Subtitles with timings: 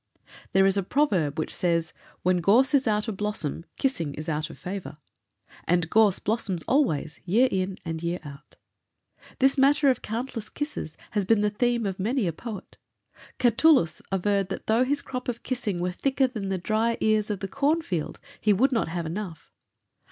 [0.53, 1.93] There is a proverb which says:
[2.23, 4.97] "When gorse is out of blossom, kissing is out of favor;"
[5.65, 8.55] and gorse blossoms always, year in and year out.
[9.37, 12.77] This matter of countless kisses has been the theme of many a poet.
[13.37, 17.39] Catullus averred that though his crop of kissing were thicker than the dry ears of
[17.39, 19.53] the corn field, he would not have enough.